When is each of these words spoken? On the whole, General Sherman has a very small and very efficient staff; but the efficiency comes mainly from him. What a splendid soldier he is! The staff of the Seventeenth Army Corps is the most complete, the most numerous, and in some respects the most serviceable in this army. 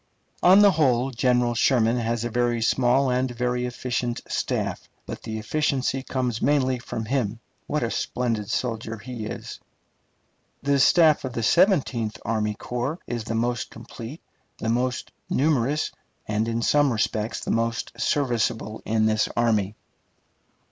On 0.41 0.63
the 0.63 0.71
whole, 0.71 1.11
General 1.11 1.53
Sherman 1.53 1.97
has 1.99 2.25
a 2.25 2.31
very 2.31 2.59
small 2.59 3.11
and 3.11 3.29
very 3.29 3.67
efficient 3.67 4.19
staff; 4.27 4.89
but 5.05 5.21
the 5.21 5.37
efficiency 5.37 6.01
comes 6.01 6.41
mainly 6.41 6.79
from 6.79 7.05
him. 7.05 7.39
What 7.67 7.83
a 7.83 7.91
splendid 7.91 8.49
soldier 8.49 8.97
he 8.97 9.27
is! 9.27 9.59
The 10.63 10.79
staff 10.79 11.23
of 11.23 11.33
the 11.33 11.43
Seventeenth 11.43 12.17
Army 12.25 12.55
Corps 12.55 12.97
is 13.05 13.25
the 13.25 13.35
most 13.35 13.69
complete, 13.69 14.23
the 14.57 14.69
most 14.69 15.11
numerous, 15.29 15.91
and 16.27 16.47
in 16.47 16.63
some 16.63 16.91
respects 16.91 17.41
the 17.45 17.51
most 17.51 17.91
serviceable 17.99 18.81
in 18.83 19.05
this 19.05 19.29
army. 19.37 19.75